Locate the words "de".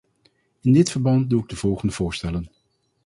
1.49-1.55